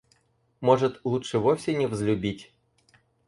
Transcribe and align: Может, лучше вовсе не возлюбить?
Может, 0.61 0.99
лучше 1.03 1.37
вовсе 1.37 1.75
не 1.75 1.85
возлюбить? 1.85 2.51